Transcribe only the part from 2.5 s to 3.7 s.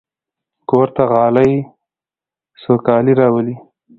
سوکالي راولي.